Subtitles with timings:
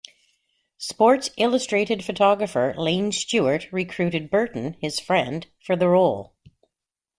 [0.79, 6.33] "Sports Illustrated" photographer Lane Stewart recruited Berton, his friend, for the role.